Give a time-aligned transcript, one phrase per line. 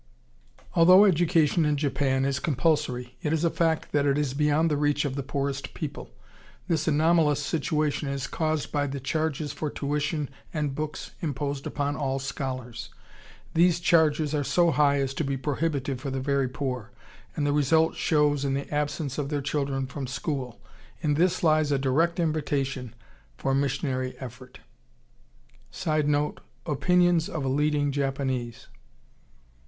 [0.73, 4.75] Although education in Japan is compulsory, it is a fact that it is beyond the
[4.75, 6.09] reach of the poorest people.
[6.67, 12.17] This anomalous situation is caused by the charges for tuition and books imposed upon all
[12.17, 12.89] scholars.
[13.53, 16.89] These charges are so high as to be prohibitive for the very poor,
[17.35, 20.59] and the result shows in the absence of their children from school.
[21.01, 22.95] In this lies a direct invitation
[23.37, 24.61] for missionary effort.
[25.69, 28.65] [Sidenote: Opinions of a leading Japanese.